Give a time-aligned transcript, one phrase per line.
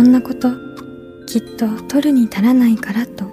[0.00, 0.50] こんなこと
[1.26, 3.26] きっと取るに足らないからと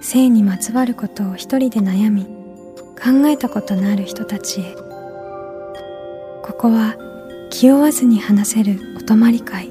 [0.00, 4.74] 性にまつわることを一人で悩み考えたことのある人たちへ。
[6.42, 6.96] ここは
[7.50, 9.70] 気負わずに話せるお泊まり会。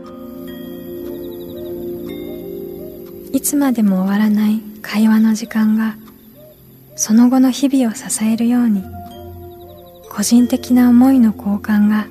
[3.33, 5.97] いつまでも終わらない会話の時間が
[6.95, 8.83] その後の日々を支えるように
[10.11, 12.05] 個人的な思いの交換が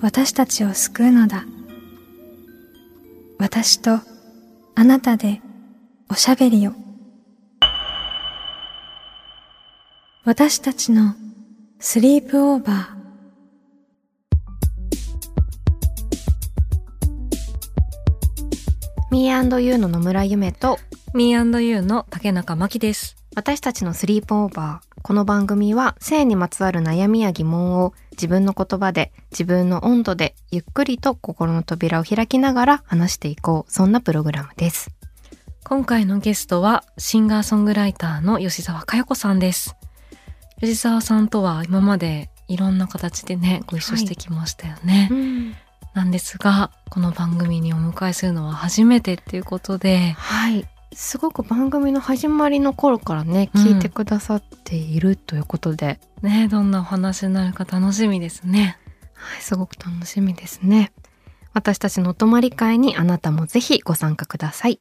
[0.00, 1.44] 私たちを救うのだ。
[3.38, 4.00] 私と
[4.74, 5.40] あなたで
[6.10, 6.72] おしゃべりを
[10.24, 11.14] 私たちの
[11.78, 12.98] スリープオーバー
[19.10, 20.78] ミーユーの野村夢と
[21.14, 23.16] Me&You の竹中真希です。
[23.34, 24.97] 私たちのスリープオーバー。
[25.08, 33.72] この番組は性にまつわる悩みや疑問を自分の言葉で自分の温度でゆっくりと心の扉を開きながら話していこう。
[33.72, 34.90] そんなプログラムです。
[35.64, 39.76] 今回のゲストはシンガーソングライターの吉沢佳代子さんです。
[40.60, 45.08] 吉沢さんとは今までいろんな形でね、ご一緒してきましたよね。
[45.94, 50.68] なんですが、この番組にお迎えするのは初めてっていうことで、はい。
[50.92, 58.78] すごく番組の始まりの頃からね、聞いてくださっているということで、ね、どんなお話になるか楽しみですね。
[59.14, 60.92] はい、すごく楽しみですね。
[61.52, 64.80] 私たちのお泊まり会にあなたもぜひご参加ください。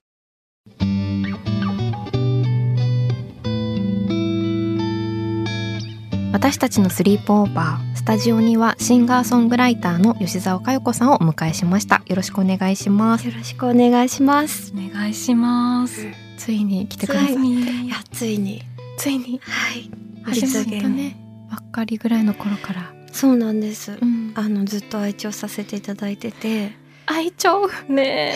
[6.38, 12.03] 私たちのスリープオーバースタジオにはシンガーソングライターの吉沢佳代子さんをお迎えしました。
[12.05, 13.25] よろしくお願いします。
[13.25, 14.71] よろしくお願いします。
[14.71, 16.05] お願いします。
[16.38, 18.61] ついに来てくださってついいやついに。
[18.97, 19.41] ついに。
[19.41, 19.89] はい。
[20.31, 21.17] 実現ね。
[21.49, 23.93] ばっかりぐらいの頃から、そうなんです。
[23.93, 26.71] ん、あのずっと愛聴させていただいてて、
[27.08, 28.35] 愛情ね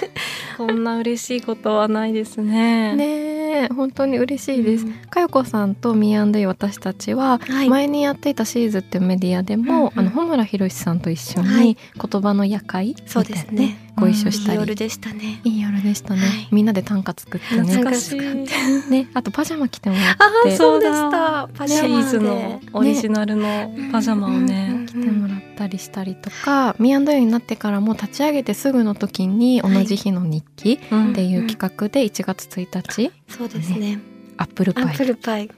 [0.56, 2.96] こんな嬉しいことはないですね。
[2.96, 4.92] ねえ本当に嬉しいです、うん。
[5.10, 7.68] かよこさんとミー私たちははい。
[7.68, 11.66] 前にやっていたシーズっていうメディアでも、うんうんあの穂村弘さんと一緒はい。
[11.68, 13.76] に言葉の夜会みたいなそうですね。
[13.96, 15.40] ご一緒したり、いい夜でしたね。
[15.44, 16.48] いい夜でしたね、はい。
[16.50, 17.62] みんなで短歌作ってね。
[17.62, 18.90] 懐かしい。
[18.90, 20.54] ねあとパジャマ着てもらあって。
[20.54, 21.48] あそうでした。
[21.54, 22.60] パジシャマリーズので。
[22.72, 24.86] オリジナルのパジャマをね。
[24.88, 31.10] 着てもらったりしたりとか、ミーユーになってからも立ち上げてすぐの時に同じ日の日記うん。
[31.12, 33.98] っていう企画で1月1日、そうですね。
[34.38, 34.84] アップルパイ。
[34.84, 35.48] アップルパイ。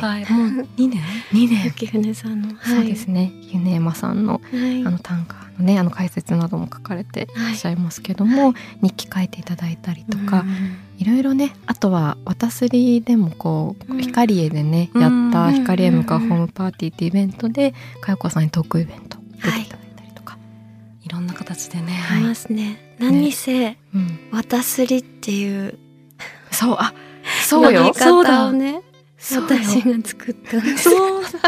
[0.00, 1.00] はい、もう2年
[1.32, 1.64] ？2年。
[1.64, 2.50] 雪船さんの。
[2.62, 4.84] そうですね、ゆねえまさんのはい。
[4.84, 7.38] あの短歌のねあの解説なども書かれてい。
[7.38, 10.44] らっしゃいますけども、日記書いていただいたりとか、
[10.98, 14.00] いろいろねあとは「わすり」でもこう、うん。
[14.00, 15.02] 光栄でね、うん。
[15.02, 15.54] やったうん。
[15.54, 20.38] 光へ向かうホームパーティーってイベントでかよこさんにトークイベント出ていただいたりとか、
[21.02, 22.00] いろんな形でね。
[22.10, 22.96] ありますね。
[22.98, 24.18] 何にせうん。
[24.30, 25.78] 渡すりっていう
[26.50, 26.92] そうあ
[27.42, 27.80] そうよ。
[27.82, 28.80] 飲み方をね、
[29.18, 29.48] そうよ。
[29.48, 30.84] 私が作ったんです。
[30.84, 31.38] そ うそ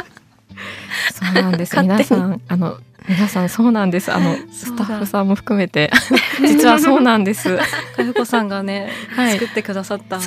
[1.31, 1.79] うなんです。
[1.81, 2.79] 皆さんあの
[3.09, 4.13] 皆さんそうなんです。
[4.13, 4.85] あの スだ。
[4.85, 5.91] タッフさんも含めて。
[6.41, 7.57] 実はそうなんです。
[7.97, 9.33] かよこさんがね、はい。
[9.35, 10.19] 作ってくださった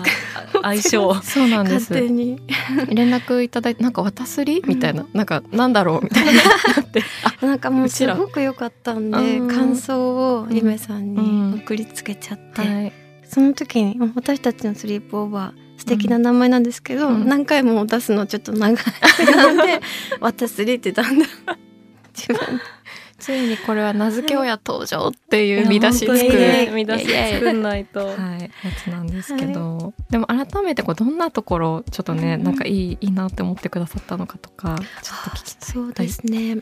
[0.61, 1.13] 相性。
[1.21, 1.91] そうなんです。
[1.91, 2.41] 勝手に。
[2.89, 4.63] 連絡いただいてなんか渡すり？
[4.65, 6.03] みたいな、なんかなんだろう？
[6.03, 6.31] みたいな。
[6.33, 6.39] な
[6.81, 7.03] って。
[7.41, 9.47] あなんかもうすごく良かったんでうん。
[9.47, 11.51] 感想をゆめさんうん。
[11.51, 12.93] に送りつけちゃって、はい。
[13.27, 17.27] その時に私たちのスリープオーバー素敵な名前なんですけど、うん。
[17.27, 18.75] 何回も出すのちょっと長い。
[19.35, 19.81] なんで
[20.19, 21.25] 「私り」って言ったんだ
[22.19, 22.61] 自分
[23.17, 26.07] ついにこれは名付け親登場っていう見出し
[26.71, 28.07] 見出し作んないと。
[28.07, 28.49] はい、や
[28.81, 35.69] つなんですけど、でも改めてこうどんなところちょっとね、うんなんかいいいいなって思ってくださったのかとかちょっと聞きたい。
[35.69, 36.59] そうですね、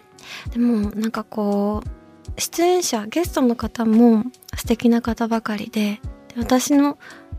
[0.51, 4.23] でもなんかこう出演者ゲストの方も
[4.55, 6.97] 素敵な方ばかりでで私の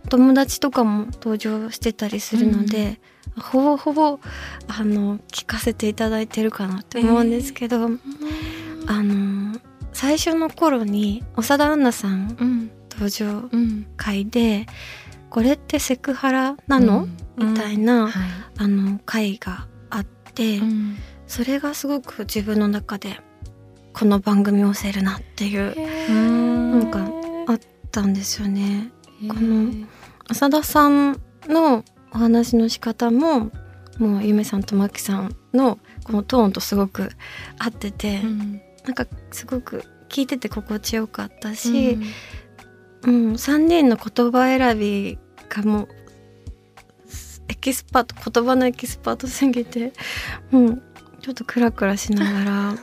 [0.09, 3.01] 友達とかも登場してたりするので、
[3.38, 4.21] ほぼほぼ
[4.69, 7.89] あの聞かせていただいてるかなって思うんですけど、
[8.86, 9.59] あの
[9.92, 12.71] 最初の頃に長田杏奈さんうん。
[12.91, 13.86] 登場うん。
[13.97, 14.66] 回で
[15.30, 17.07] 「これってセクハラなの？
[17.36, 17.53] うん。
[17.53, 18.13] みたいな、はい。
[18.59, 20.97] あの回があって、うん。
[21.27, 23.21] それがすごく自分の中で
[23.92, 25.74] この番組を押せるなっていう
[26.09, 27.60] うんなんかあっ
[27.91, 28.91] たんですよね。
[29.28, 29.86] ここの
[30.28, 33.51] 浅田さんのお話の仕方も
[33.99, 37.10] もうゆめさんとまきさんのこのトーンとすごく
[37.59, 38.60] 合ってて、うん。
[38.84, 41.99] なんかすごく聞いてて心地よかったし、
[43.03, 43.33] うん。
[43.33, 45.19] 3人の言葉選び
[45.49, 45.89] がもう
[47.49, 49.93] エキスパート言葉のエキスパートすぎて
[50.51, 50.83] もう
[51.21, 52.77] ちょっとクラクラしながら わ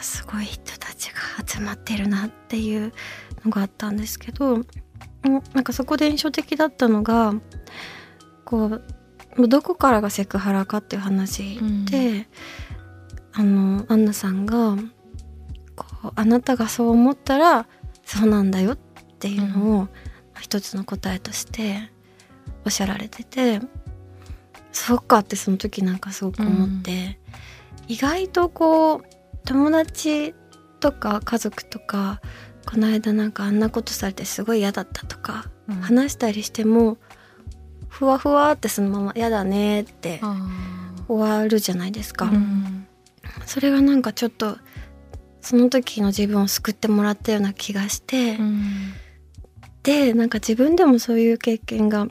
[0.00, 2.92] あすごい人たちが集まってるなっていう
[3.44, 4.64] のがあったんですけど
[5.54, 7.34] なんかそこで印象的だったのが
[8.46, 8.66] こ
[9.36, 11.60] うどこからがセクハラかっていう話
[11.90, 12.26] で、うん、
[13.32, 14.76] あのアンナさんが
[15.74, 17.66] こうあなたがそう思ったら
[18.04, 18.78] そうなんだよっ
[19.18, 19.88] ていうのを、
[20.40, 21.90] 一つの答えとして
[22.64, 23.60] おっしゃられてて
[24.70, 27.18] そっかってその時なんかすごく思って、
[27.86, 29.02] うん、意外とこう
[29.44, 30.34] 友達
[30.78, 32.20] とか家族とか
[32.66, 36.98] この間なんかあんなことされてすごい嫌だったとか、うん、話したりしても
[37.96, 40.20] ふわふわってそのまま「嫌だね」って
[41.08, 42.26] 終わるじゃないですか。
[42.26, 42.86] うん、
[43.46, 44.58] それがなんかちょっと
[45.40, 48.92] その時の自分を救ってもらったような気がして、うん、
[49.82, 52.06] でなんか自分でもそういう経験が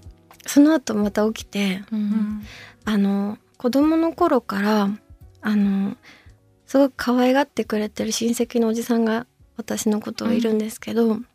[0.48, 2.42] その後また起きて、うん、
[2.86, 4.90] あの子供の頃から
[5.42, 5.96] あの
[6.66, 11.28] すごく可愛がってくれてる親戚のおじさんが私のことをいるんですけど、うん、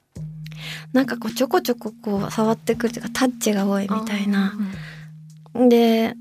[0.93, 4.55] なんかこうちょこちょここう触ってくるというかタッチが多いみたいな、
[5.55, 6.15] うん、で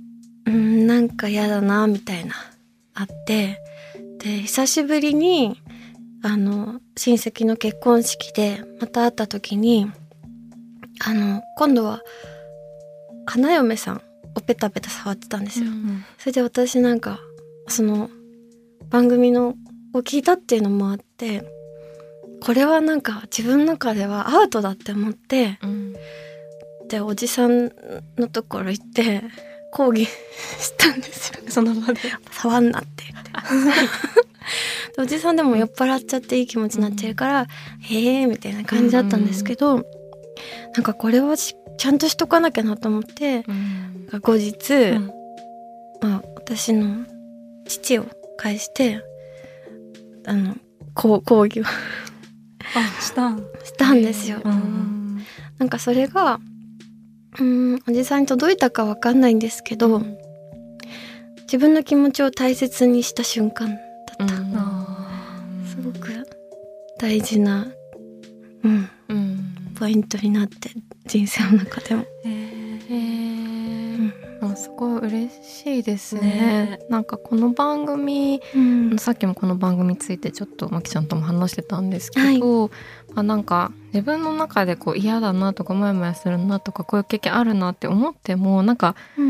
[0.46, 2.36] うんなんか嫌だなみたいな
[2.94, 3.60] あって。
[4.20, 5.62] で久しぶりに
[6.22, 9.90] あの親戚の結婚式でまた会った時に
[11.06, 12.02] あの今度は
[13.26, 14.02] 花嫁さん
[14.36, 15.68] をペタペタ触ってたんですよ。
[15.68, 17.20] うん、それで私なんか
[17.68, 18.10] その
[18.90, 19.56] 番組の
[19.94, 21.44] を聞いたっていうのもあって
[22.42, 25.94] これはなんか自分の中ではアウトだって思って、うん、
[26.88, 27.72] でおじさん
[28.18, 29.24] のところ行って
[29.72, 30.12] 抗議し
[30.78, 32.00] たんですよ、その場で。
[32.32, 33.04] 触んなって。
[34.98, 37.48] おじさんでも酔っ払っちゃっていい気持ちになってるから
[37.80, 39.86] 「へえ」みたいな感じだったんですけど、うん、
[40.74, 45.12] なんかこれはちゃんとしとかなきゃなと思って、うん、後日、うん、
[46.02, 47.06] まあ、私の
[47.66, 48.06] 父を
[48.38, 49.02] 介して
[50.26, 50.56] あの
[50.96, 51.70] 講講義をあ
[53.00, 54.42] したしたんですよ。
[54.44, 55.24] うん、
[55.58, 56.40] なんかそれが
[57.40, 60.02] うんおじさんに届いたかわかんないんですけど、
[61.44, 64.28] 自分の気持ちを大切にした瞬間だった。
[65.68, 66.28] すごく
[67.00, 67.68] 大事な、
[68.64, 70.72] うん、うん、ポイントになって
[71.06, 72.06] 人生の中でも。
[72.26, 73.29] えー、
[74.42, 76.22] あすごい嬉しいですね。
[76.22, 76.80] ね。
[76.90, 82.70] なんかこの番組、うん、さっきもこの番組についてちょっとまきちゃんとも話してたんですけど、はい、
[83.14, 89.22] まあ、なんか自分の中でこう嫌だなとかモヤモヤするなとかこういう経験あるなって思ってもなんかこ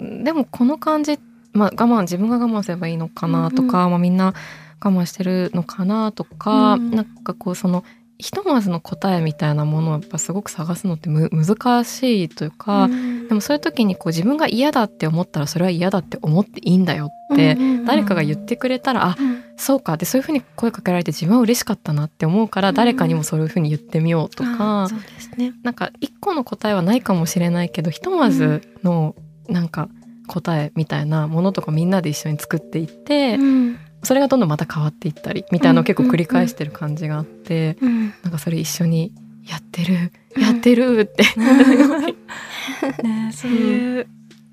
[0.00, 1.18] う、うん、でもこの感じ、
[1.52, 4.34] まあ、我慢自分が我慢すればいいのかなとか、うん、まあ、みんな
[4.80, 7.84] 我慢してるのかなとか、うん、なんかこうその
[8.20, 17.56] ひとまずの答えみたいなものをやっぱすごく探すのって難しいというか、うん、でもそういう時にこう自分が嫌だって思ったらそれは嫌だって思っていいんだよって
[17.86, 29.14] 誰かが言ってくれたら、あ、うん、そうかでそういうふうに声かけられて自分は嬉しかったなって思うから誰かにもそういうふうに言ってみようとか、そうですね、なんか一個の答えはないかもしれないけどひとまずの
[29.48, 29.88] なんか
[30.26, 39.12] 答えみたいなものとかみんなで一緒に作っていって、うん、それがどんどんまた変わっていったりみたいなのを結構繰り返してる感じがあって、うん、なんかそれ一緒に
[39.48, 41.24] やってる、やってるって、
[43.02, 44.06] ねそういう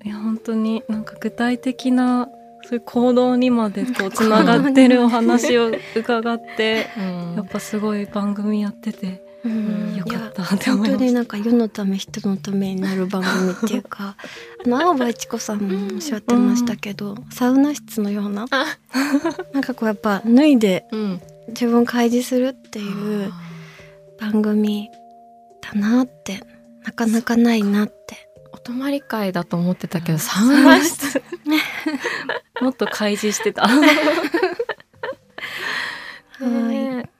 [0.04, 2.28] いや本当になんか具体的な
[2.62, 6.86] そういう行動にまでこう つながってるお話を伺って、
[7.36, 14.16] やっぱすごい番組やっててよかったって思いま本当になんか世のため人のためになる番組っていうか
[14.64, 18.46] あの青葉一子さんもおっしゃってましたけど、サウナ室のような
[19.52, 20.86] なんかこうやっぱ脱いで
[21.48, 23.32] 自分を開示するっていう
[24.18, 24.88] 番組
[25.60, 26.42] だなって
[26.84, 28.26] なかなかないなって。
[28.56, 31.22] お泊まり会だと思ってたけど、サウナ室。
[32.62, 33.68] もっと開示してた。
[33.68, 33.84] は
[36.72, 36.75] い、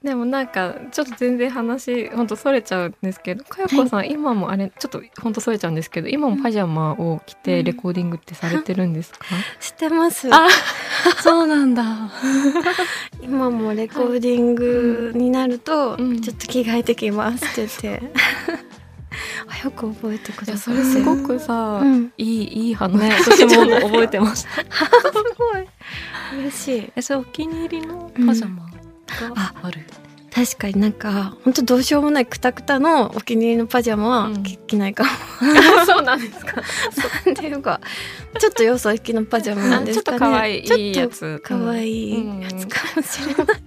[0.07, 10.33] でもなんかちょっと全然話ほんとそれちゃうんですけどかよこさん、はい、今もあれちょっとほんとそれちゃうんですけど今もパジャマを着てレコーディングってされてるんですか、うん、してます。
[10.33, 10.47] あ。
[11.21, 11.83] そうなんだ。
[13.21, 18.03] 今もレコーディングになると、ちょっと着替えてきますって言って。
[19.63, 20.75] よく覚えてください。
[20.75, 24.51] それすごくさ、うん、いいいい話、ね、私も覚えてました。
[24.51, 24.63] す
[25.37, 25.67] ごい。
[26.39, 26.91] 嬉しい。
[26.95, 28.69] えそれお気に入りのパジャマ、
[29.07, 29.81] がある。
[30.29, 34.29] 確かになんか本当どうしようもないくたくたのお気に入りのパジャマは
[34.67, 35.09] 着ないかも、
[35.41, 36.61] うん、そうなんですか。
[37.31, 37.81] っていうか
[38.39, 40.19] ちょっとよそ行きのパジャマなんですかね。
[40.19, 41.41] ちょっと可愛いやつ。
[41.43, 43.57] 可愛いやつかもしれない、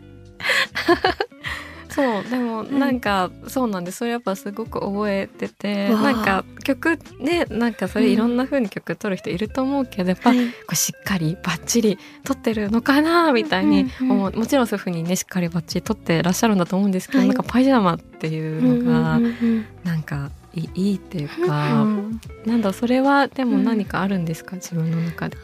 [2.23, 14.13] そうでもなんか、そうなんでそれやっぱすごく覚えててなんか曲ねなんかそれいろんな風に曲撮る人いると思うけどやっぱ、はいこうしっかりバッチリ撮ってるのかなみたいにうんうん。
[14.13, 14.33] 思う。
[14.39, 17.29] もちろんそういう風にねしっかりバッチリ撮ってらっしゃるんだと思うんですけど、はい。
[17.29, 25.37] なんかパジャマっていうのがうんうんうんなんかいいっていうか、うんなんだそれはでも何かあるんですか、自分の中で。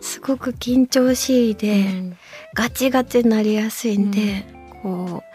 [0.00, 2.16] すごく緊張しいで、うん。
[2.54, 4.44] ガチガチになりやすいんで、
[4.82, 5.31] こう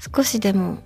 [0.00, 0.78] 少しでも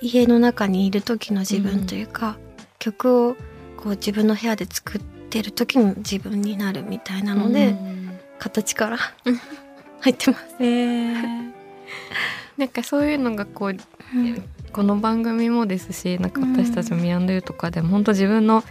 [0.00, 2.36] 家の中にいる時の自分というか、
[2.78, 3.34] 曲を
[3.76, 8.04] こう自分の部屋で作ってる時の自分になるみたいなので、うん。
[8.38, 8.98] 形から
[10.00, 10.44] 入ってます。
[10.60, 11.52] えー。
[12.56, 13.76] なんかそういうのがこう
[14.72, 18.62] この番組もですしなんか私たちも「ミアンドゥ」とかでも本当自分の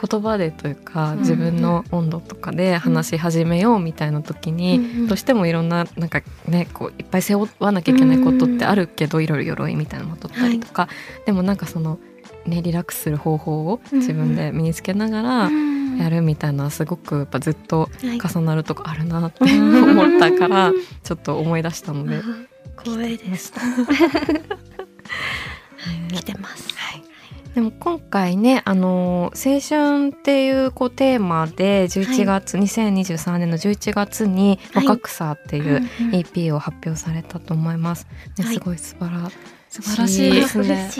[0.00, 10.88] 言葉でというか、うん自分の温度とかで話し始めようみたいな時に、うんどうしてもいろんななんかねこういっぱい背負わなきゃいけないことってあるけど、いろいろ鎧みたいなのも取ったりとか、
[11.26, 11.98] でもなんかその
[12.46, 15.50] ねリラックスする方法を自分で身につけながら
[15.98, 18.18] やるみたいなすごくやっぱずっとはい。
[18.20, 22.16] 重なるとこあるなって思ったからちょっと思い出したので。
[22.16, 22.22] あ
[22.82, 23.52] 光栄です。
[26.12, 26.68] 来てます。
[27.54, 34.86] でも今回ね、あのー青春っていうこうテーマで11月、2023年の11月に「はい。
[34.86, 38.06] 若草」っていう EP を発表されたと思います。
[38.38, 38.54] ね、はい。
[38.54, 39.30] すごい素晴ら
[39.68, 40.32] 素晴らしい。
[40.32, 40.90] ですね。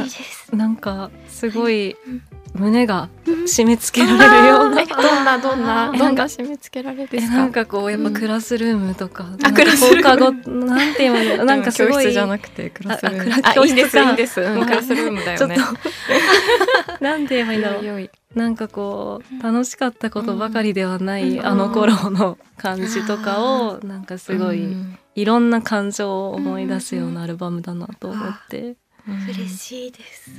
[0.52, 1.97] なんかすごい。
[2.07, 2.23] うん
[2.54, 4.83] 胸が締め付けられるような。
[4.83, 7.35] えどんなどんなどんな締め付けられるですか？
[7.35, 10.02] えなんかこうやっぱクラスルームとか、なんかクラスルーム。
[10.02, 11.45] 放課後なんていうの？
[11.45, 12.04] なんかすごい。
[12.04, 13.35] 教室じゃなくてクラスルーム。
[13.42, 14.40] あ教室いいですかいいです。
[14.40, 15.57] うんクラスルームだよね。
[17.00, 18.11] なんて言えばいいんだろう。
[18.35, 21.47] なんかこう楽しかったことばかりではない、うん。
[21.47, 24.99] あの頃の感じとかをなんかすごい、うん。
[25.16, 28.76] いろんな感情を思い出すようなアルバムだなと思って、
[29.07, 30.30] 嬉しいです。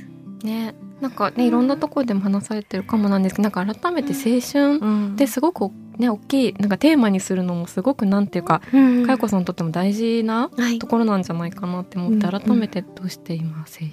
[0.44, 5.12] ね、なんかねいろんなところでも話されてるかもなんですけどなんか改めて青春うん。
[5.12, 9.06] ってすごくね大きいなんかテーマにするのもすごくなんていうか、うん。
[9.06, 10.78] かよこさんにとっても大事なはい。
[10.78, 10.86] と。
[10.86, 13.90] ころなんじゃないかなって思って、うん改めてどうして今青春、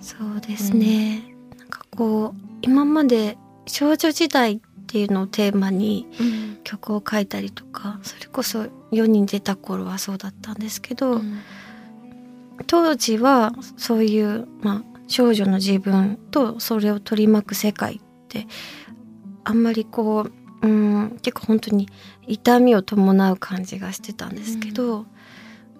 [0.00, 1.34] そうですね。
[1.58, 6.06] なんかこう今まで少女時代っていうのをテーマに
[6.64, 11.20] 曲を書いたりとか、それこそ世に出た頃はそうだったんですけど、
[12.66, 18.46] 当時はそういうまあ少女の自分とそれを取り巻く世界って
[19.44, 20.26] あんまりこ
[20.62, 21.88] ううん結構本当に
[22.26, 25.06] 痛みを伴う感じがしてたんですけど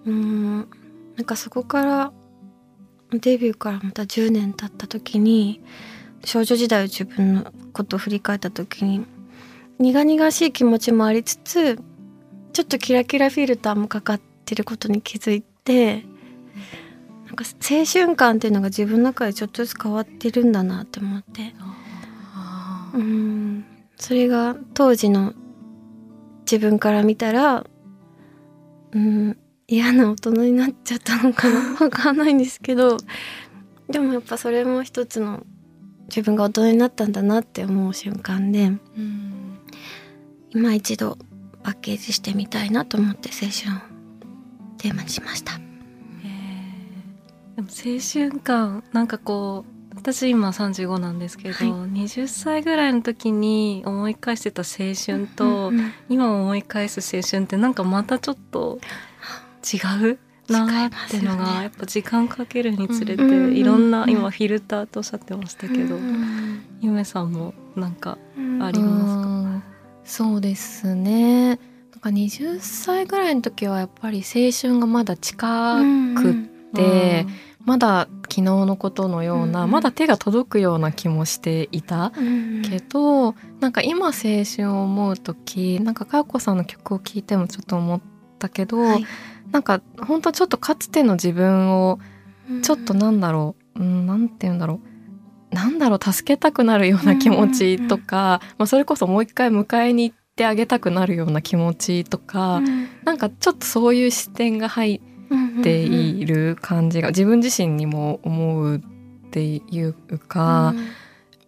[0.05, 0.67] うん。
[1.19, 2.13] なんかそこから
[3.11, 5.61] デビューからまた10年経った時に
[6.23, 9.05] 少女時代を自分のことを振り返った時に
[9.79, 11.75] 苦々しい気持ちもありつつ
[12.53, 16.05] ちょっとキラキラフィルターもかかってることに気づいて
[17.25, 21.53] なんか青春感っていうのが自分の中でちょっとずつ変わってるんだなって思って。
[22.93, 23.65] うん。
[23.97, 25.33] それが当時の
[26.41, 27.65] 自分から見たら
[28.91, 29.37] うん
[29.67, 31.75] 嫌な大人になっちゃったのかな。
[31.79, 32.97] わかんないんですけど。
[33.89, 35.45] でもやっぱそれも一つの
[36.09, 38.71] 自分が大人になったんだなって思う瞬間で
[40.51, 41.17] 今一度
[41.63, 43.79] パッケージしてみたいなと思って青春を
[44.77, 45.68] テーマにしました。
[47.59, 51.67] でも青春感なんかこう私今35なんですけど、はい。
[51.67, 58.79] 20歳ぐらいの時に思い返してた青春と、うんうん今思い返す青春ってなんかまたちょっと
[59.73, 59.77] 違
[60.13, 60.19] う？
[60.47, 61.37] なーっていますよね。
[61.37, 69.27] がやっぱ時間かけるにつれて、うんうんいろんな今フィルターとおっしゃってましたけど、うんゆめさんもなんかうんありますか？
[69.27, 69.63] うん
[70.05, 71.49] そうですね。
[71.49, 71.59] なん
[71.99, 75.81] か20歳ぐらいの時はやっぱり青春がまだ近
[76.15, 76.33] くっ
[76.73, 77.25] て、
[77.65, 82.11] まだ昨日のことのような、うんまだ手が届くような気もしていた。
[82.17, 88.01] うんけど、なんか今青春を思う時なんかかよこさんの曲を聴いてもちょっと思っ
[88.37, 89.05] たけど、はい。
[89.51, 91.99] なんか本当ちょっとかつての自分を
[92.61, 94.79] ちょっとなんだろう、うん、なんて言うんだろ
[95.51, 95.55] う。
[95.55, 102.61] なんだろう助けたくなるような気持ちとか、まあ、それこそもう一回迎えに行ってあげたくなるような気持ちとか、
[103.03, 105.01] なんかちょっとそういう視点が入
[105.59, 108.79] っている感じが自分自身にも思うっ
[109.31, 110.73] ていうか、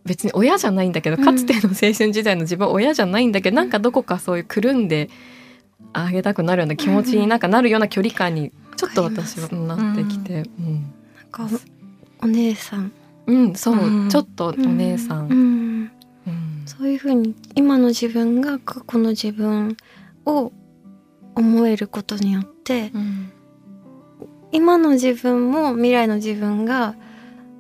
[0.06, 1.24] 別に親じゃないんだけどうん。
[1.24, 5.10] かつての青春時代の自分は親じゃないんだけど、なんかどこかそういうくるんで
[5.94, 10.94] あげたくなるような気持ちになんかなるような距離感にちょっと私はなってきて、うん。
[11.16, 11.50] なんか
[12.24, 12.92] お姉さん、
[13.28, 14.10] うんそう、うん。
[14.10, 15.92] ちょっとお姉さん。
[16.66, 19.76] そういうふうに今の自分が過去の自分
[20.26, 20.52] を
[21.36, 23.32] 思えることによってうん
[24.52, 26.96] 今の自分も未来の自分が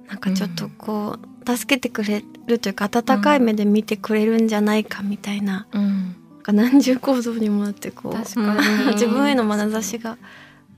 [0.07, 6.15] なんかちょっとこう、助けてくれるというか温かい目で見てくれるんじゃないかみたいな,、うん。
[6.47, 8.93] な何重構造にもなってこう確かに。
[8.93, 10.17] 自分への眼差しが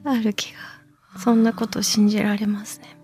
[0.03, 0.59] ある気が
[1.17, 2.95] そんなことを信じられますね。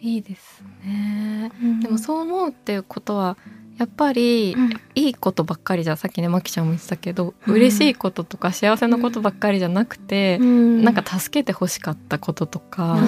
[0.00, 1.52] いいですね。
[1.62, 1.80] うん。
[1.80, 3.36] でもそう思うっていうことは
[3.80, 4.70] やっぱり、うん。
[4.94, 7.54] いいことばっかりじゃさっきねまきちゃんも言ってたけど、うん。
[7.54, 10.84] 嬉しいこととか幸せなことばっかりじゃなくて、うん。
[10.84, 12.98] なんか助けてほしかったこととか、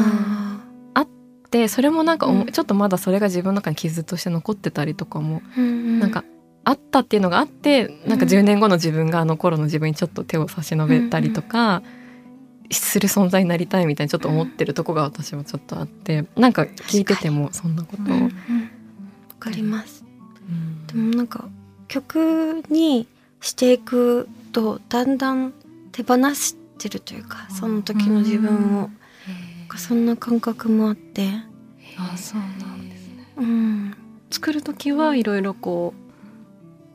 [0.94, 1.06] あ
[1.50, 2.46] でそれもなんかうん。
[2.46, 6.00] ちょっとまだそれが自分の中に傷として残ってたりとかも、ーうん。
[6.00, 6.24] なんか
[6.64, 11.82] あったっていうのがあってなんか10年後の自分があの頃の自分にちょっと手を差し伸べたりとか、
[12.70, 18.28] する存在になりたいみたいにちょっと思ってるとこが私はちょっとあってなんか聞いててもそんなことを、わ
[19.38, 20.01] かります。
[20.94, 21.48] うんでもなんか
[21.88, 23.06] 曲に
[23.40, 25.52] していくとだんだん
[25.92, 28.90] 手放してるというかその時の自分を。
[29.60, 31.30] なんかそんな感覚もあって、
[31.96, 33.26] あそうなんですね。
[33.38, 33.96] うん。
[34.30, 35.94] 作る時はいろいろこ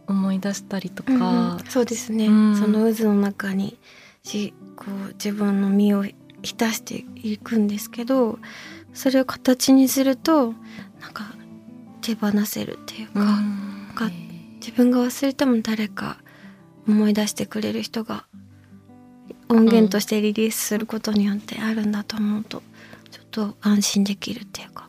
[0.08, 2.56] う思い出したりとか、うんそうですね、うん。
[2.56, 3.80] その渦の中に
[4.24, 6.06] しこう自分の身を
[6.44, 8.39] 浸していくんですけど
[8.94, 10.54] それを形にすると
[11.01, 11.34] なんか
[12.01, 14.10] 手放せるっていうか、うんか
[14.60, 16.18] 自分が忘れても誰か
[16.88, 18.25] 思い出してくれる人が
[19.50, 22.62] 音源としてリリースすることによってあるんだと思うと
[23.12, 24.88] ちょっと安心できるっていうか。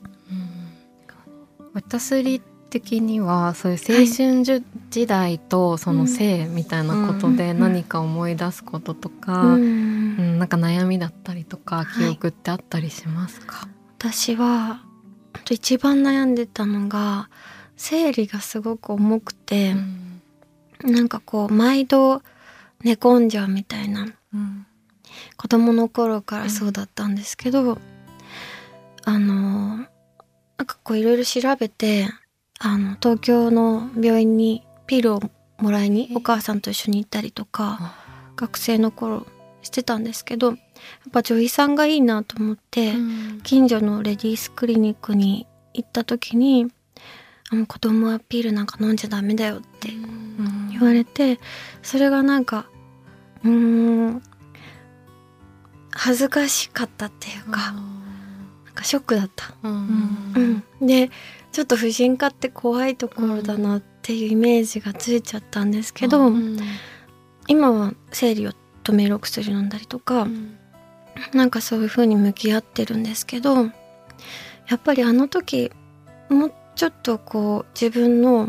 [1.74, 7.60] 私的にはそういう青春じゅ時代とその性みたいなことでうん。
[7.60, 11.86] 何か思い出すこととか、ううんんなんか悩みだったりとかはい。
[12.04, 14.82] 記憶ってあったりしますか、私は
[15.34, 17.30] ほんと一番悩んでたのが
[17.78, 19.74] 生理がすごく重くて、
[20.82, 22.20] なんかこう毎度
[22.84, 24.66] 寝込んじゃうみたいなうん
[25.36, 27.78] 子供の頃からそうだったんですけど、
[29.04, 29.86] あのなん
[30.66, 32.08] かこういろいろ調べて
[32.58, 35.20] あの東京の病院にピルを
[35.58, 37.94] もらいにお母さんと一緒に行ったりとか
[38.36, 39.26] 学生の頃
[39.62, 40.56] してたんですけどやっ
[41.12, 42.92] ぱ女医さんがいいなと思って、
[43.44, 46.70] 近所のレディースクリニックに行った時に
[47.50, 49.96] あの子供はピルなんか飲んじゃダメだよってう
[50.42, 50.68] ん。
[50.70, 51.38] 言われて
[51.82, 52.66] それがなんか
[53.44, 54.22] うーん
[55.90, 59.52] 恥ずかしかったっていうか、なんかショックだった。
[59.64, 60.62] うん。
[60.80, 61.10] うん、で
[61.50, 66.30] ちょっと婦人科って怖いところだなっていうイメージがついちゃったんですけど、
[67.48, 68.52] 今は生理を
[68.84, 70.28] 止めるお薬飲んだりとか、
[71.32, 73.70] なんかそういう風に向き合ってるんですけどや
[74.76, 75.72] っぱりあの時
[76.28, 78.48] もうちょっとこう自分の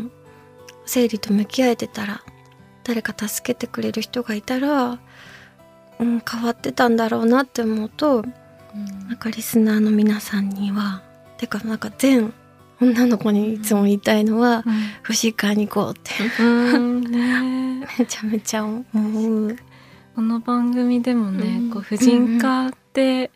[0.86, 2.22] 生理と向き合えてたら
[2.84, 5.00] 誰か助けてくれる人がいたら、
[5.98, 8.22] うん、変わってたんだろうなって思うと
[9.08, 11.02] なんかリスナーの皆さんには
[11.38, 12.32] てかなんか全
[12.80, 14.62] 女の子にいつも言いたいのは
[15.02, 16.12] 「婦人科に行こう」って。
[16.40, 17.00] うん。
[17.02, 17.86] ね。
[17.98, 19.56] めちゃめちゃ思う。
[20.14, 21.70] この番組でもね、うん。
[21.70, 23.30] こう婦人科って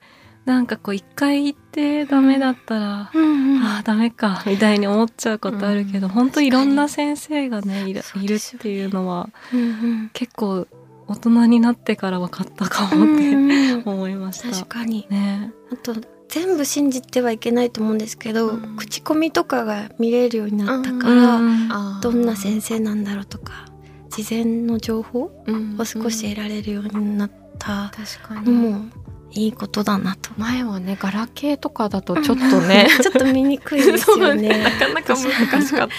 [0.44, 3.62] なんかこう一回行ってダメだったら、うんうん。
[3.62, 9.64] ああダメかみたいに思っちゃうことあるけど、うん本当いろんな先生がねいるいるっていうのはうんう
[10.04, 10.10] ん。
[10.12, 10.66] 結構
[11.06, 14.50] 大人になってから分かったかもってうん思いました。
[14.50, 15.06] 確かに。
[15.10, 15.52] ね。
[15.72, 15.94] あと
[16.28, 18.76] 全部信じてはいけないと思うんですけど、うん。
[18.76, 23.66] 口コミとかが見れるようになったかうら、んどんな先生なんだろうとか
[24.10, 25.22] 事前の情報
[25.78, 28.46] を少し得られるようになった確かに。
[28.46, 28.84] のも
[29.34, 30.30] いいことだなと。
[30.36, 32.88] 前はねガラケーとかだとちょっとね。
[33.02, 34.48] ちょっと見にくいですよね。
[34.64, 35.94] なかなか難しかった。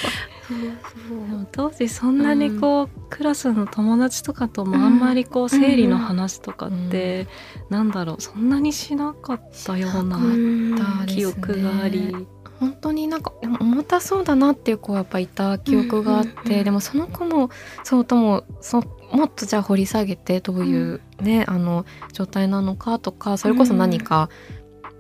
[1.51, 7.27] 当時そんなにこう、クラスの友達とかともあんまりこう生理の話とかって、
[7.69, 12.27] なんだろうそんなにしなかったような記憶があり、
[12.59, 17.49] 本当になんかでも重たそうだなっていう子がやっぱいた記憶があって、うんうんうんでもその子も
[17.83, 24.29] そうともそもっとじゃあ掘り下げてどういうね、あの状態なのかとかそれこそ何か、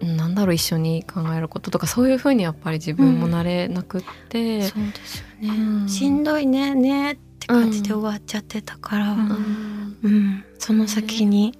[0.01, 0.17] うん。
[0.17, 5.89] なんだろう一緒に考えることとかそういうふうにやっぱり自分もなれなくって、そうですよね、うん。
[5.89, 10.43] しんどいねねって感じで終わっちゃってたから、ううんん。
[10.59, 11.57] その先に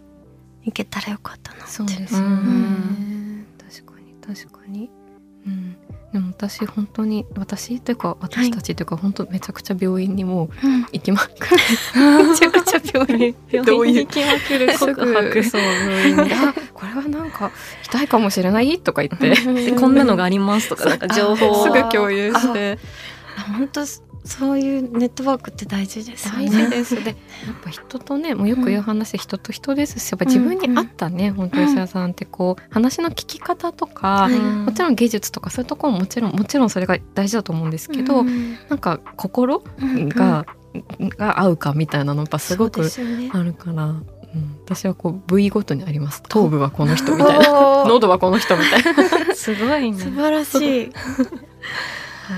[0.64, 1.72] 行けたらよかったなって。
[1.72, 3.48] そうですよね、うん。
[3.58, 4.90] 確かに確かに、
[5.48, 5.78] うん、
[6.16, 10.50] でも私本当に私というか私たちというか、本当めちゃくちゃ病院にも
[10.94, 11.58] 行きまくる。
[12.30, 13.36] めちゃくちゃ病院。
[13.52, 14.80] 病院に行きまくる。
[14.80, 17.52] 告白そう病院にあこれはなんか
[17.84, 18.80] 痛いかもしれない？
[18.80, 19.36] とか言って。
[19.72, 21.66] でこんなのがありますとかなんか情報を。
[21.66, 22.80] すぐ共有して。
[23.38, 23.82] あ本当
[24.26, 26.64] そういうネットワークって大事ですよ大ね。
[26.66, 27.02] 事ですで
[27.46, 34.40] やっぱ人とねもうよく言う話、人と人ですしやっぱ自分に合ったね、本当吉田さんってこう話の聞き方とか、はい。
[34.40, 38.58] もちろん技術とかそういうところももちろんもちろんそれが大事だと思うんですけど、うん。
[38.70, 40.46] なんか心うんが、
[41.18, 44.04] が合うかみたいなのやっぱすごくあるから、うん、
[44.66, 46.24] 私はこう部位ごとにあります。
[46.28, 47.86] 頭部はこの人みたいな。
[47.86, 49.98] 喉はこの人みたいな、 すごいね。
[50.04, 50.92] 素晴らしい。
[52.26, 52.34] は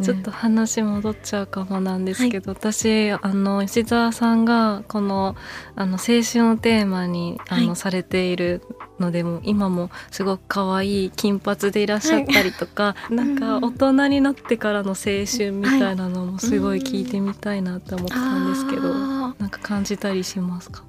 [0.00, 0.04] い。
[0.04, 5.36] ちょっと話戻っちゃうかもなんですけど、私あの吉沢さんがこの
[5.76, 7.76] あの青春をテーマにあの、はい。
[7.76, 8.62] されている
[8.98, 14.94] のでも今もすごく可愛い金髪でいらっしゃったりとか、なんかうん大人になってからの青
[15.26, 20.84] 春みたいなのもすごい聞いてみたいなって思ってたんですけど、あなんか感じたりしますか？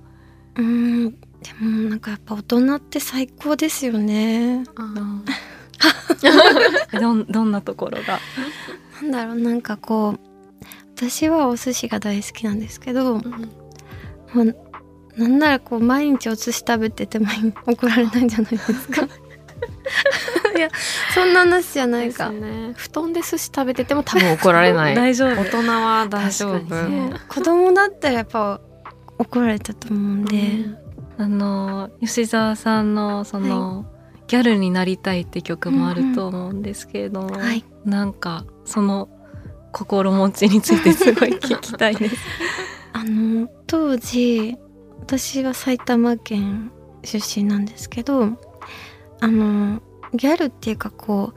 [0.56, 0.66] ーう
[1.08, 1.12] ん。
[1.12, 1.18] で
[1.60, 4.64] もなんかやっぱ大人って最高ですよね。
[7.00, 8.20] どんどんなところが？
[9.02, 10.20] なんだろうなんかこう
[10.96, 13.22] 私はお寿司が大好きなんですけど、も
[14.36, 14.56] う
[15.18, 17.28] なんならこう毎日お寿司食べてても
[17.66, 19.08] 怒られないんじゃないですか？
[20.56, 20.70] いや
[21.14, 24.96] そんな話じゃないか、ね、布団で寿司食べてても多分怒られない。
[24.96, 25.36] 大丈夫。
[25.42, 26.66] 大人は大丈夫、
[27.30, 28.60] 子供だったらやっぱ
[29.18, 30.66] 怒られたと思うんで、
[31.18, 33.86] あの吉沢さんのその、
[34.32, 39.10] ギャルになりたいって曲もあると思うんですけれども、はいなんかその
[39.74, 42.16] 心持ちについてすごい聞きたいです。
[42.94, 44.56] あの当時
[45.02, 46.72] 私は埼玉県
[47.04, 48.38] 出身なんですけど
[49.20, 49.82] あの
[50.14, 51.34] ギャルっていうかこ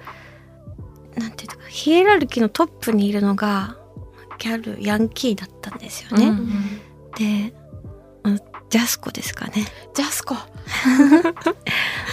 [1.17, 3.77] うなんていうかヒエラルキーのトップにいるのが
[4.39, 6.29] ギャルヤンキーだったんですよね。
[6.29, 6.49] うん
[7.17, 7.64] であの
[8.75, 9.65] ジャスコですかね。
[9.95, 10.35] ジャスコ。
[10.35, 10.41] ジ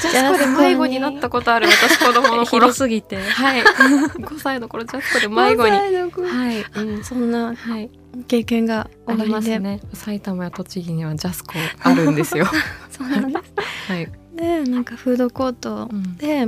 [0.10, 1.67] ャスコで迷子になったことある。
[1.67, 2.45] 私子供の頃。
[2.45, 3.19] 広すぎて。
[3.19, 3.63] はい。
[3.63, 5.71] 5歳の頃ジャスコで迷子に。
[5.71, 6.28] 5歳の頃。
[6.28, 7.89] はい、うん、そんなはい。
[8.28, 9.82] 経験がありますね。
[9.95, 12.45] 埼玉や栃木にはジャスコあるんですよ。
[12.95, 13.91] そうなんです。
[13.91, 16.15] はい、でなんかフードコートうん。
[16.17, 16.47] で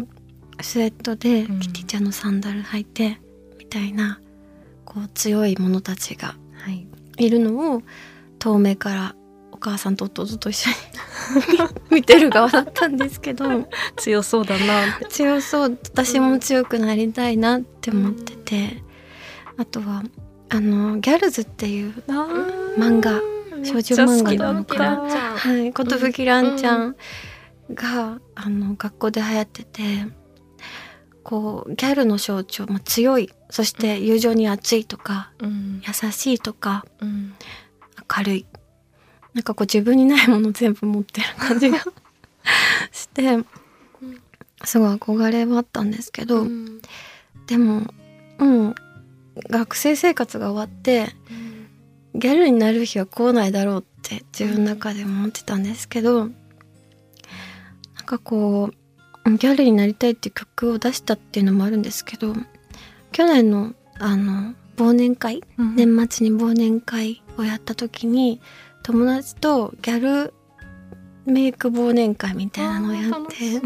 [0.62, 1.60] スウェットでうん。
[1.60, 3.20] キティちゃんのサンダル履いて
[3.58, 4.20] みたいな
[4.86, 7.82] こう強い者たちがはい、いるのを
[8.38, 9.23] 遠目からお
[9.64, 10.76] 母さんと弟と一緒に
[11.90, 15.06] 見てる側だったんですけど強そうだなって。
[15.06, 15.78] 強そう。
[15.84, 18.84] 私も強くなりたいなって思ってて、
[19.58, 20.04] あとは
[20.50, 21.94] あの「ギャルズ」っていう
[22.78, 23.22] 漫画
[23.64, 25.04] 少女漫画なのかな。
[25.04, 26.96] なはい、ことぶきらんちゃん
[27.74, 29.82] が、あの学校で流行ってて
[31.24, 33.32] こうギャルの象徴、まあ、強い。
[33.50, 35.82] そして友情に熱いとかうん。
[35.86, 37.34] 優しいとかうん。
[38.18, 38.46] 明るい
[39.34, 41.80] なんかこう自分にないもの全部持ってる感じが
[42.92, 43.38] して
[44.64, 46.82] すごい憧れはあったんですけど、うん。
[47.48, 47.84] でも
[48.40, 48.76] うん
[49.50, 51.08] 学生生活が終わって
[52.16, 56.32] ギャルになる日は来ないだろうって自分の中で思ってたんですけど、なん
[58.06, 58.70] かこ
[59.26, 62.34] うギャルになりたいっていう曲を出したっていうのもあるんですけど
[63.12, 65.76] 去年のあの忘年会うん。
[65.76, 68.42] 年末に忘年会をやった時に
[68.84, 70.34] 友達とギャル
[71.26, 73.62] メイク忘年会みたいなのをやって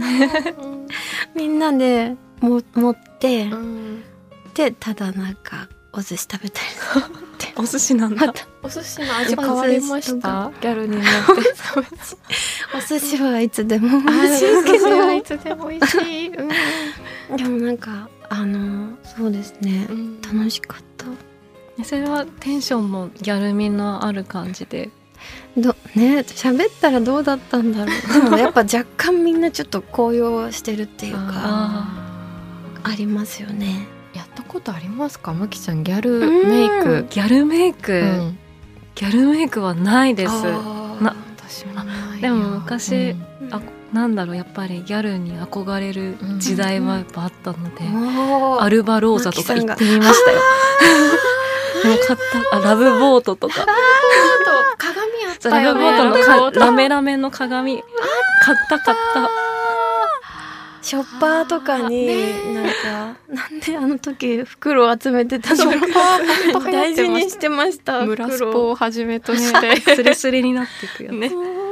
[1.35, 4.03] みんなでも持って、うん。
[4.53, 6.67] でただなんかお寿司食べたり
[7.57, 8.27] お寿司なんだ。
[8.27, 8.33] ま。
[8.33, 8.45] た。
[8.61, 10.51] お寿司の味変わりました？
[10.61, 11.31] ギャルになって。
[12.75, 13.99] お寿司はいつでも。
[14.01, 15.97] 美あ味しいけどいつでも美味し。
[15.97, 16.47] い、うん。
[17.37, 19.87] でもなんかあのそうですね。
[19.89, 20.21] うん。
[20.21, 21.83] 楽しかった。
[21.83, 24.91] それはテンションもギャル味のある感じで。
[25.55, 27.95] どね喋ったらどうだったんだろう。
[28.23, 31.87] でもやっぱ若干みんなちょっと高揚してるっていうかあ
[32.83, 33.87] ありますよね。
[34.13, 35.33] ーやったことありますか？
[35.33, 37.05] むきちゃんギャルメイク。
[37.09, 38.37] ギャルメイク、うん。
[38.95, 40.31] ギャルメイクはないです。
[41.01, 42.21] な私もない。
[42.21, 43.53] でも昔うん。
[43.53, 43.61] あ
[43.93, 48.61] なんだろうやっぱりギャルに憧れる時代はやっぱあったので、おー。
[48.61, 50.39] アルバローザとか行ってみましたよ。
[51.85, 52.19] もう買っ
[52.51, 53.65] たあラブボートとか。
[54.77, 56.05] 鏡あっそうラブボート。
[56.05, 57.83] のかラメラメの鏡。
[58.41, 59.29] 買った買った。
[60.81, 62.07] ショッパーとかに
[62.53, 71.29] なんかなんであの時袋を集めてたのか大事にしてました村ス袋ポをはじめとして、 スレスレになっていくよね。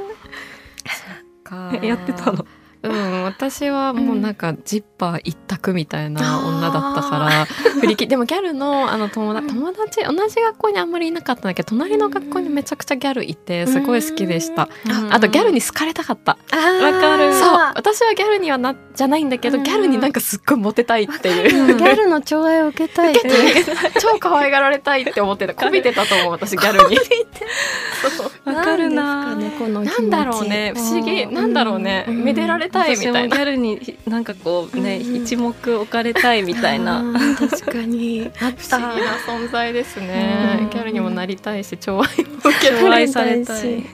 [1.45, 2.45] か やってたの。
[2.89, 7.45] うん、私はもうなんかジッパー一択みたいな女だったから、
[7.81, 14.69] 振り切でもギャルのあの友達友達同じ学校にあんまりいなかったんだけど隣の学校にめちゃくちゃギャルいてすごい好きでした、
[15.09, 17.33] あとギャルに好かれたかった、わわかる。
[17.33, 17.53] そう。
[17.75, 19.63] 私はギャルにはなじゃないんだけど、うん。
[19.63, 23.15] ギャルになんかすっごいモテたいっていう、ギャルの寵愛を受けたい
[23.99, 25.53] 超可愛がられたいって思ってた。
[25.53, 26.97] こびてたと思う私ギャルに。
[28.45, 30.73] わかるななんだろうね。
[30.75, 31.27] 不思議。
[31.27, 32.23] なんだろうね、うん。
[32.23, 35.15] めでられたいみ私もたいなギャルになんかこうね、うん。
[35.23, 37.03] 一目置かれたいみたいな。
[37.37, 38.29] 確かに。
[38.41, 40.69] あっ不た思議な存在ですね、うん。
[40.69, 42.91] ギャルにもなりたいし 寵愛も受け寵たい。
[42.91, 43.85] 愛されたい。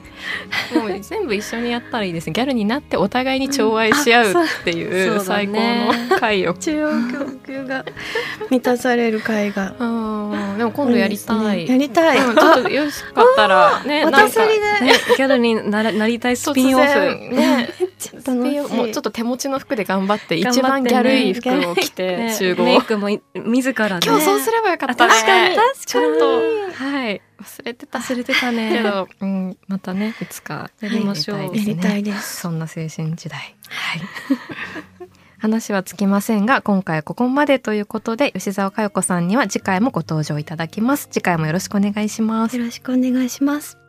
[0.74, 2.34] もう全部一緒にやったらいいですね。
[2.34, 5.88] ギャルになってお互いに寵愛し合うっていう最ね。
[6.10, 7.86] 高の回を、中央供給が。
[8.50, 9.74] 満たされる会が。
[9.80, 10.58] うん。
[10.58, 11.68] でも今度やりたい。
[11.68, 16.88] やりたい、うんちょっとよしかったらねなんかね、ギャルにならなりたいス突ピンオフ。
[16.88, 17.70] 然ね
[18.02, 18.52] ちょっスと楽しい。
[18.52, 22.36] ピンオフもうちょっと手持ちの服で頑張って頑張ってね一番ギャルい服を着てね。
[22.36, 24.00] 集合、メイクもい自らね。
[24.04, 25.14] 今日そうすればよかったね。
[25.14, 25.56] あ確かに。
[25.86, 26.84] ちょっと。
[26.84, 27.22] はい。
[27.42, 28.00] 忘れてた。
[28.00, 28.72] 忘れてたね。
[28.72, 31.38] けど、うん、またねいつかやりましょう。
[31.38, 32.42] ややりたいです。
[32.42, 33.40] そんな青春時代。
[33.70, 34.02] はい。
[35.42, 41.08] 話はつきませんが今回はここまでということで吉澤佳代子さんには次回もご登場いただきます。
[41.12, 42.58] 次回もよろしくお願いします。
[42.58, 43.80] よろしくお願いします。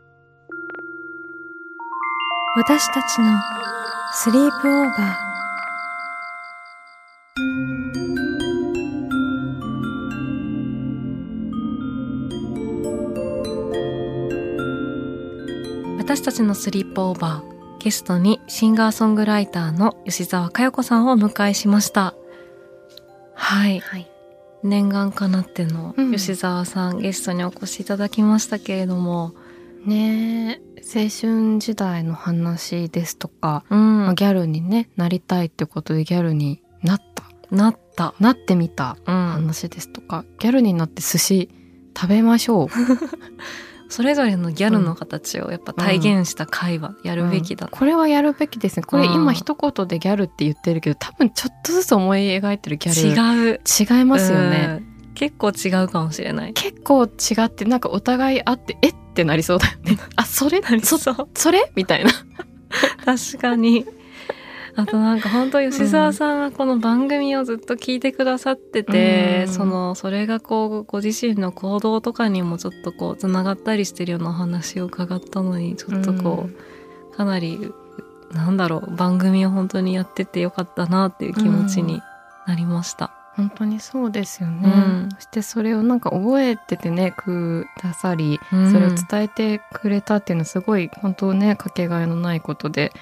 [2.55, 3.41] 私たちの
[4.15, 5.33] スリープオーバー。
[15.97, 22.15] 私たちのスリープオーバーゲストにシンガーソングライターの吉澤佳代子さんをお迎えしました。
[23.33, 24.11] はい、はい。
[24.63, 26.13] 念願かなってのうん。
[26.13, 29.33] 吉澤さん、ゲストにお越しいただきましたけれども
[29.87, 33.99] ねえ青春時代の話ですとか、うん。
[34.05, 37.25] まあギャルにねなりたいってことでギャルになった。
[37.55, 38.15] なった。
[38.19, 39.29] なってみたうん。
[39.33, 41.51] 話ですとか、ギャルになって寿司
[41.97, 42.69] 食べましょう。
[43.89, 47.71] それぞれのギャルの形をやっぱ体現した会話やるべきだうん。
[47.71, 48.85] これはやるべきですね。
[48.85, 49.13] これうん。
[49.13, 53.51] 今一言でギャルって言ってるけど多分ちょっとずつ思い描いてるギャル。
[53.51, 53.61] 違う。
[53.99, 55.13] 違いますよね、うん。
[55.15, 56.55] 結構違うかもしれない。
[56.55, 57.09] 結構違
[57.45, 59.99] ってなんかお互いあってえってなりそうだよね。
[60.17, 60.63] あそれ？
[60.83, 61.29] そそう。
[61.35, 61.71] それ？
[61.75, 62.11] みたいな。
[63.05, 63.87] 確かに。
[64.75, 69.53] あとなんか本当吉澤さんがこの番組をずっと聞いてくださってて、うん。
[69.53, 76.49] そのそれがこうご自身の行動とかにもちょっとこうつながったりしてるようなお話を伺ったのにちょっとこ
[77.13, 77.71] う、かなり
[78.33, 82.01] なんだろう番組を本当にやっててよかったなっていう気持ちに
[82.47, 83.13] なりました。
[83.37, 85.09] 本当にそうですよね、うん。
[85.15, 88.71] そしてそれをなんか覚えててねくださり、うん。
[88.71, 92.93] それを伝えてくれたっていうのはすごい本当ねかけがえのないことで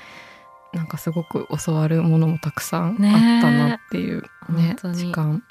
[0.73, 2.97] なんかすごく教わるものもたくさんあっ
[3.43, 4.77] たなっていうね。
[4.77, 4.95] 本当に。
[4.97, 5.43] 時間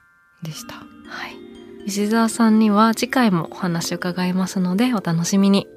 [0.43, 0.75] でした。
[0.75, 0.81] は
[1.27, 1.35] い、
[1.85, 5.67] 石澤さんには次回もお話を伺いますのでお楽しみに。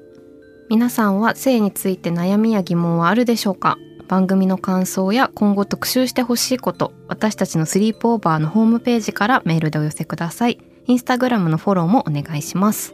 [0.69, 3.77] 皆さんは性について悩みや疑問はあるでしょうか？
[4.13, 10.59] 番組の感想や今後特集してほしいこと私たちのスリープオーバーのホームページからメールでお寄せください。
[10.85, 12.93] インスタグラムのフォローもお願いします。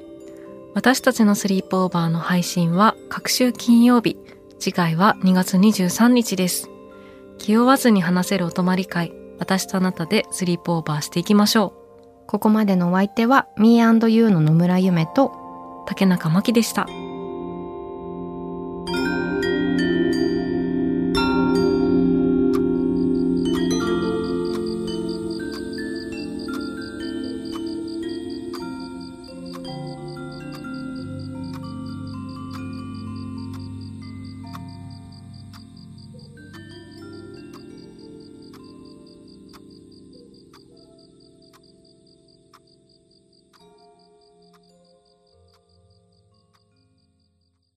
[0.76, 4.16] 私たちのスリープオーバーの配信は各週金曜日。
[4.60, 6.70] 次回は2月23日です。
[7.38, 9.12] 気負わずに話せるお泊まり会。
[9.40, 11.74] 私とあなたでスリープオーバーしていきましょ
[12.28, 16.88] ここまでのお相手は Me&You の野村ゆめとう竹中真希でした